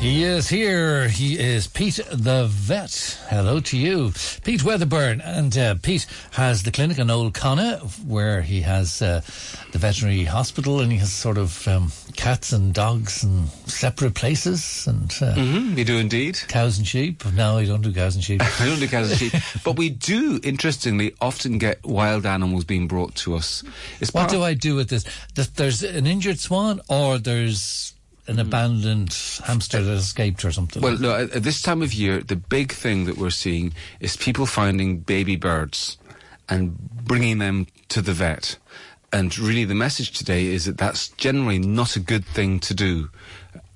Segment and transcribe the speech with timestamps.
[0.00, 1.08] He is here.
[1.08, 3.18] He is Pete the vet.
[3.28, 4.12] Hello to you,
[4.44, 5.20] Pete Wedderburn.
[5.20, 9.22] And uh, Pete has the clinic in Old Connaught, where he has uh,
[9.72, 14.86] the veterinary hospital, and he has sort of um, cats and dogs in separate places,
[14.86, 16.38] and uh, Mm-hmm, we do indeed.
[16.46, 17.24] cows and sheep.
[17.34, 18.40] No, we don't do cows and sheep.
[18.60, 19.32] I don't do cows and sheep,
[19.64, 23.64] but we do, interestingly, often get wild animals being brought to us.
[24.00, 25.02] It's what do I do with this?
[25.34, 27.94] Th- There's an injured swan, or there's
[28.28, 30.82] an abandoned hamster that escaped, or something.
[30.82, 34.16] Well, no, at, at this time of year, the big thing that we're seeing is
[34.16, 35.98] people finding baby birds
[36.48, 38.58] and bringing them to the vet.
[39.12, 43.08] And really, the message today is that that's generally not a good thing to do.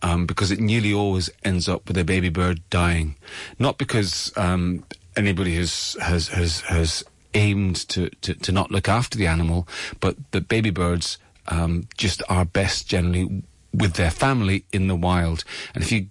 [0.05, 3.15] Um, because it nearly always ends up with a baby bird dying,
[3.60, 4.84] not because um,
[5.16, 9.69] anybody has has has has aimed to, to, to not look after the animal,
[10.01, 15.45] but the baby birds um, just are best generally with their family in the wild.
[15.75, 16.07] And if you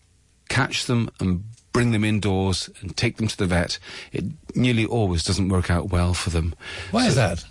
[0.49, 1.43] catch them and
[1.73, 3.79] bring them indoors and take them to the vet,
[4.11, 6.53] it nearly always doesn't work out well for them.
[6.91, 7.45] Why is that?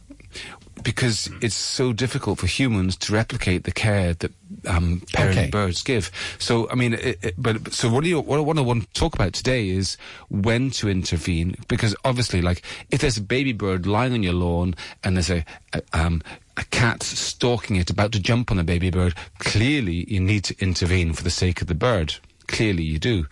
[0.82, 4.32] Because it's so difficult for humans to replicate the care that
[4.66, 5.50] um, parent Okay.
[5.50, 6.10] birds give.
[6.38, 8.18] So, I mean, it, it, but so what do you?
[8.20, 9.98] What I want to want to talk about today is
[10.30, 11.56] when to intervene.
[11.68, 15.44] Because obviously, like if there's a baby bird lying on your lawn and there's a,
[15.74, 16.22] a um,
[16.60, 20.54] a cat stalking it, about to jump on the baby bird, clearly you need to
[20.60, 22.14] intervene for the sake of the bird.
[22.46, 23.26] Clearly you do.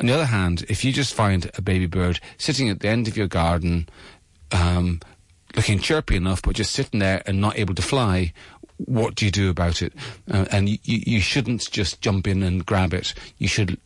[0.00, 3.06] On the other hand, if you just find a baby bird sitting at the end
[3.06, 3.88] of your garden,
[4.50, 5.00] um,
[5.54, 8.32] looking chirpy enough, but just sitting there and not able to fly,
[8.76, 9.92] what do you do about it?
[10.28, 13.14] Uh, and you, you shouldn't just jump in and grab it.
[13.38, 13.78] You should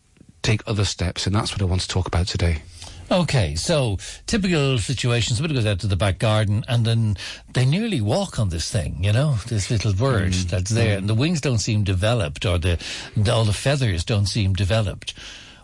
[0.42, 2.62] take other steps, and that's what I want to talk about today.
[3.10, 7.16] Okay, so typical situation, somebody goes out to the back garden and then
[7.54, 10.50] they nearly walk on this thing, you know, this little bird Mm.
[10.50, 12.78] that's there, and the wings don't seem developed or the,
[13.16, 15.14] the all the feathers don't seem developed.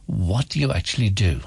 [0.07, 1.41] What do you actually do?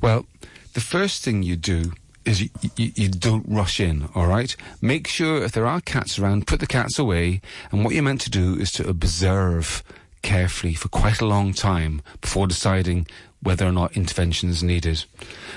[0.00, 0.24] Well,
[0.72, 1.92] the first thing you do
[2.24, 4.54] is you, you, you don't rush in, all right?
[4.80, 8.20] Make sure if there are cats around, put the cats away, and what you're meant
[8.22, 9.82] to do is to observe
[10.22, 13.06] carefully for quite a long time before deciding
[13.42, 15.04] whether or not intervention is needed.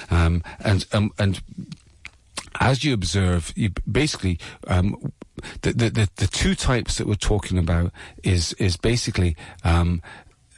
[0.10, 1.42] Um, and, um, and
[2.60, 5.12] as you observe, you basically um,
[5.62, 7.92] the, the the two types that we're talking about
[8.24, 10.02] is is basically um,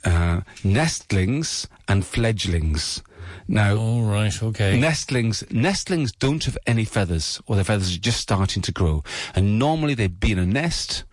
[0.06, 3.02] uh, nestlings and fledglings.
[3.48, 4.80] Now, All right, okay.
[4.80, 9.04] Nestlings, nestlings don't have any feathers, or their feathers are just starting to grow.
[9.36, 11.04] And normally they'd be in a nest,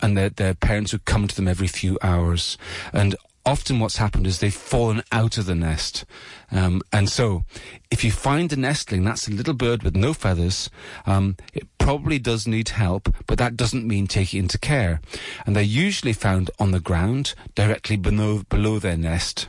[0.00, 2.58] and their, their parents would come to them every few hours.
[2.92, 3.14] And
[3.46, 6.04] often what's happened is they've fallen out of the nest.
[6.50, 7.44] Um, and so,
[7.90, 10.70] if you find a nestling, that's a little bird with no feathers,
[11.06, 15.00] um, it probably does need help, but that doesn't mean take it into care.
[15.46, 19.48] And they're usually found on the ground, directly below, below their nest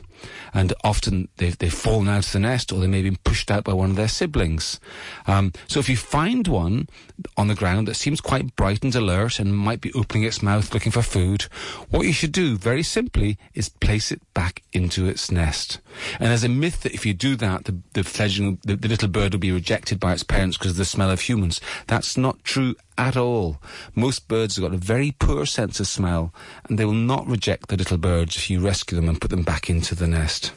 [0.54, 3.50] and often they've, they've fallen out of the nest or they may have been pushed
[3.50, 4.80] out by one of their siblings.
[5.26, 6.88] Um, so if you find one
[7.36, 10.72] on the ground that seems quite bright and alert and might be opening its mouth
[10.72, 11.42] looking for food,
[11.90, 15.80] what you should do very simply is place it back into its nest.
[16.18, 19.08] And there's a myth that if you do that, the, the fledgling, the, the little
[19.08, 21.60] bird will be rejected by its parents because of the smell of humans.
[21.86, 23.60] That's not true at all.
[23.94, 26.32] Most birds have got a very poor sense of smell,
[26.68, 29.42] and they will not reject the little birds if you rescue them and put them
[29.42, 30.52] back into the nest.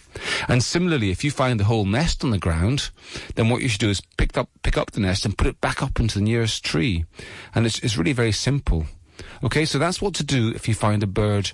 [0.47, 2.89] And similarly, if you find the whole nest on the ground,
[3.35, 5.61] then what you should do is pick up pick up the nest and put it
[5.61, 7.05] back up into the nearest tree.
[7.53, 8.85] And it's, it's really very simple.
[9.43, 11.51] Okay, so that's what to do if you find a bird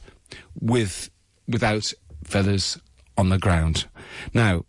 [0.60, 1.10] with
[1.48, 1.92] without
[2.24, 2.80] feathers
[3.18, 3.88] on the ground.
[4.34, 4.66] Now,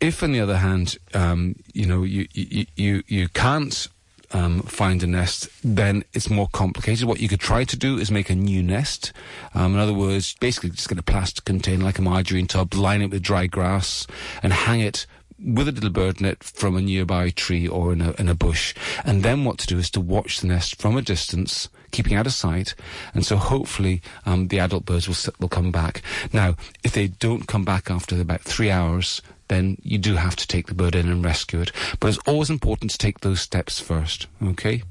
[0.00, 3.88] if on the other hand, um, you know, you, you, you, you can't
[4.32, 7.06] um, find a nest, then it's more complicated.
[7.06, 9.12] What you could try to do is make a new nest.
[9.54, 13.02] Um, in other words, basically just get a plastic container like a margarine tub, line
[13.02, 14.06] it with dry grass,
[14.42, 15.06] and hang it
[15.42, 18.74] with a little bird net from a nearby tree or in a, in a bush.
[19.04, 22.26] And then what to do is to watch the nest from a distance, keeping out
[22.26, 22.74] of sight.
[23.14, 26.02] And so hopefully um, the adult birds will, will come back.
[26.32, 30.46] Now, if they don't come back after about three hours, then you do have to
[30.46, 31.72] take the bird in and rescue it.
[32.00, 34.82] But it's always important to take those steps first, okay?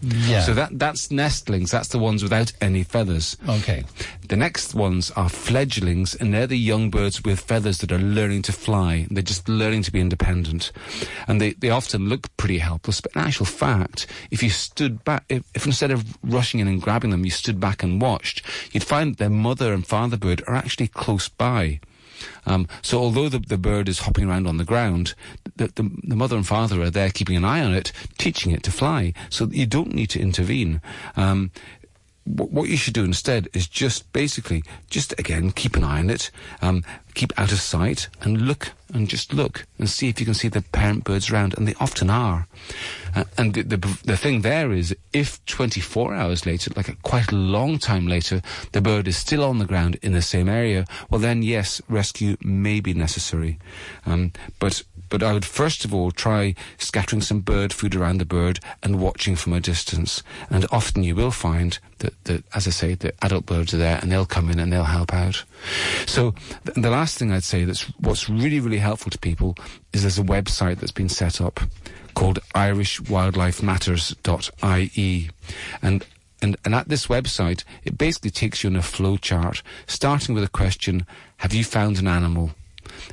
[0.00, 0.42] Yeah.
[0.42, 1.70] So that that's nestlings.
[1.70, 3.36] That's the ones without any feathers.
[3.48, 3.84] okay.
[4.28, 8.42] The next ones are fledglings, and they're the young birds with feathers that are learning
[8.42, 9.06] to fly.
[9.10, 10.70] They're just learning to be independent.
[11.26, 15.24] And they, they often look pretty helpless, but in actual fact, if you stood back,
[15.30, 18.42] if, if instead of rushing in and grabbing them, you stood back and watched,
[18.72, 21.80] you'd find their mother and father bird are actually close by.
[22.46, 25.14] Um, so although the, the bird is hopping around on the ground,
[25.58, 28.62] the, the, the mother and father are there keeping an eye on it, teaching it
[28.64, 29.12] to fly.
[29.28, 30.80] So you don't need to intervene.
[31.16, 31.50] Um,
[32.24, 36.10] wh- what you should do instead is just basically, just again, keep an eye on
[36.10, 36.30] it,
[36.62, 36.84] um,
[37.14, 40.48] keep out of sight, and look and just look and see if you can see
[40.48, 42.46] the parent birds around, and they often are.
[43.14, 47.30] Uh, and the, the the thing there is, if 24 hours later, like a, quite
[47.32, 48.40] a long time later,
[48.72, 52.36] the bird is still on the ground in the same area, well then yes, rescue
[52.42, 53.58] may be necessary.
[54.06, 58.24] Um, but but I would first of all try scattering some bird food around the
[58.24, 60.22] bird and watching from a distance.
[60.50, 63.98] And often you will find that, that as I say, the adult birds are there
[64.00, 65.44] and they'll come in and they'll help out.
[66.06, 66.32] So
[66.64, 69.56] th- the last thing I'd say that's what's really, really helpful to people
[69.92, 71.60] is there's a website that's been set up
[72.14, 75.30] called irishwildlifematters.ie.
[75.82, 76.06] And
[76.40, 80.44] and, and at this website, it basically takes you on a flow chart, starting with
[80.44, 81.06] a question,
[81.38, 82.52] have you found an animal?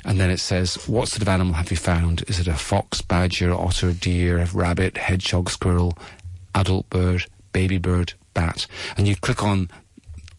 [0.04, 2.24] And then it says, what sort of animal have you found?
[2.28, 5.96] Is it a fox, badger, otter, deer, rabbit, hedgehog, squirrel,
[6.54, 8.66] adult bird, baby bird, bat?
[8.96, 9.70] And you click on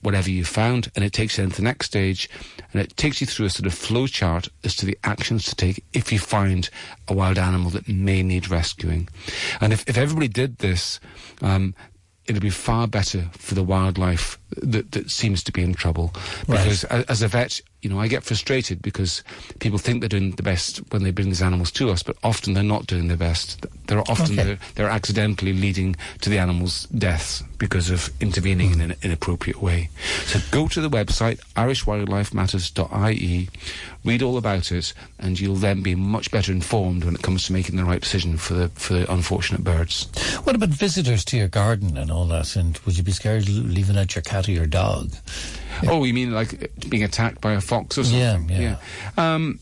[0.02, 2.30] whatever you found, and it takes you into the next stage,
[2.72, 5.56] and it takes you through a sort of flow chart as to the actions to
[5.56, 6.70] take if you find
[7.08, 9.10] a wild animal that may need rescuing.
[9.60, 11.00] And if, if everybody did this,
[11.42, 11.74] um,
[12.26, 16.14] it'd be far better for the wildlife that, that seems to be in trouble.
[16.48, 19.24] Because a- as a vet, you know, I get frustrated because
[19.60, 22.54] people think they're doing the best when they bring these animals to us, but often
[22.54, 23.66] they're not doing their best.
[23.88, 24.44] They're often Okay.
[24.44, 29.90] they're, they're accidentally leading to the animal's deaths because of intervening in an inappropriate way.
[30.26, 33.50] So go to the website irishwildlifematters.ie,
[34.04, 37.54] read all about it, and you'll then be much better informed when it comes to
[37.54, 40.08] making the right decision for the for the unfortunate birds.
[40.44, 42.56] What about visitors to your garden and all that?
[42.56, 45.12] And would you be scared leaving out your cat or your dog?
[45.88, 48.60] Oh, you mean like being attacked by a fox or Yeah, something?
[48.62, 48.78] yeah.
[49.18, 49.60] Um,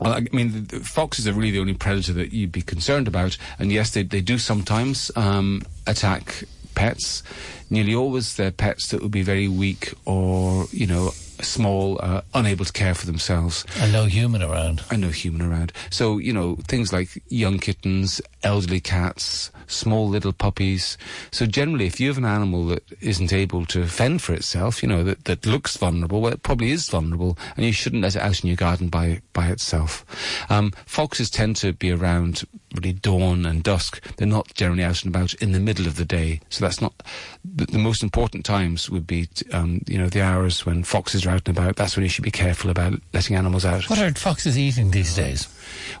[0.00, 3.06] well, I mean, the, the foxes are really the only predator that you'd be concerned
[3.06, 3.36] about.
[3.58, 6.44] And yes, they, they do sometimes um, attack
[6.74, 7.22] pets.
[7.68, 11.10] Nearly always they're pets that would be very weak or, you know,
[11.42, 13.64] small, uh, unable to care for themselves.
[13.78, 14.82] And no human around.
[14.90, 15.72] and no human around.
[15.90, 20.98] So, you know, things like young kittens, elderly cats, small little puppies.
[21.30, 24.88] So generally, if you have an animal that isn't able to fend for itself, you
[24.88, 28.22] know, that, that looks vulnerable, well, it probably is vulnerable, and you shouldn't let it
[28.22, 30.04] out in your garden by, by itself.
[30.50, 32.44] Um, foxes tend to be around
[32.74, 34.00] really dawn and dusk.
[34.16, 36.40] They're not generally out and about in the middle of the day.
[36.50, 37.02] So that's not,
[37.44, 41.26] the, the most important times would be, t- um, you know, the hours when foxes
[41.26, 41.76] are out and about.
[41.76, 43.88] That's when you should be careful about letting animals out.
[43.88, 45.48] What are foxes eating these days?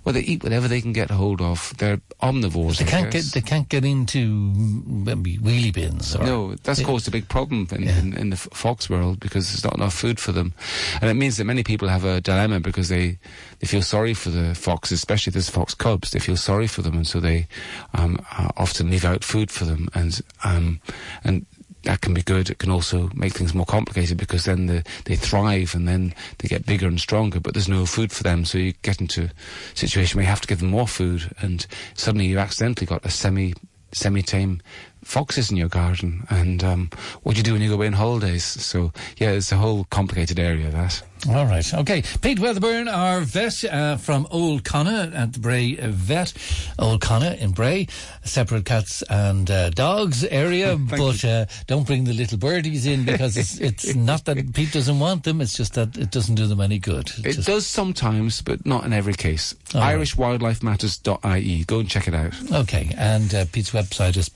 [0.04, 1.72] Well, they eat whatever they can get hold of.
[1.78, 2.78] They're omnivores.
[2.78, 3.24] They can't get.
[3.26, 6.16] They can't get into maybe wheelie bins.
[6.16, 7.98] Or, no, that's caused a big problem in, Yeah.
[7.98, 10.52] in, in the fox world because there's not enough food for them,
[11.00, 13.18] and it means that many people have a dilemma because they
[13.60, 16.10] they feel sorry for the foxes, especially if there's fox cubs.
[16.10, 17.46] They feel sorry for them, and so they
[17.94, 20.80] um, uh, often leave out food for them, and um,
[21.22, 21.46] and
[21.84, 22.50] that can be good.
[22.50, 26.48] It can also make things more complicated because then the, they thrive and then they
[26.48, 28.44] get bigger and stronger, but there's no food for them.
[28.44, 31.66] So you get into a situation where you have to give them more food and
[31.94, 33.54] suddenly you accidentally got a semi,
[33.92, 34.60] semi-tame
[35.02, 36.26] foxes in your garden.
[36.30, 36.90] And, um,
[37.22, 38.44] what do you do when you go away on holidays?
[38.44, 41.02] So yeah, it's a whole complicated area that.
[41.28, 41.74] All right.
[41.74, 42.02] Okay.
[42.22, 46.32] Pete Wedderburn, our vet uh, from Old Connaught at the Bray Vet.
[46.78, 47.88] Old Connaught in Bray.
[48.24, 50.76] Separate cats and uh, dogs area.
[50.78, 54.98] but uh, don't bring the little birdies in because it's, it's not that Pete doesn't
[54.98, 55.42] want them.
[55.42, 57.12] It's just that it doesn't do them any good.
[57.18, 59.54] It does sometimes, but not in every case.
[59.74, 59.98] All right.
[59.98, 61.64] IrishWildlifeMatters.ie.
[61.64, 62.32] Go and check it out.
[62.50, 62.94] Okay.
[62.96, 64.30] And uh, Pete's website is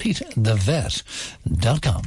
[0.65, 2.03] petethevet.com.